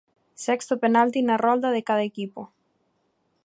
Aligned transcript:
Sexto 0.45 0.73
penalti 0.83 1.19
na 1.23 1.35
rolda 1.45 1.69
de 1.75 1.81
cada 1.87 2.03
equipo. 2.11 2.41